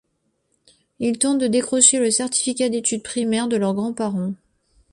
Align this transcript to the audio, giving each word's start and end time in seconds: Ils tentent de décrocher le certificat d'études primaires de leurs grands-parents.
Ils 0.97 1.19
tentent 1.19 1.37
de 1.37 1.45
décrocher 1.45 1.99
le 1.99 2.09
certificat 2.09 2.69
d'études 2.69 3.03
primaires 3.03 3.47
de 3.47 3.55
leurs 3.55 3.75
grands-parents. 3.75 4.33